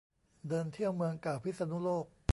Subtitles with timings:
[0.49, 2.05] เดินเที่ยวเมืองเก่าพิษณุโลก